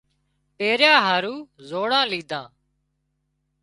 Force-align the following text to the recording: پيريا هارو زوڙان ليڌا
پيريا 0.57 0.95
هارو 1.05 1.35
زوڙان 1.69 2.05
ليڌا 2.11 2.41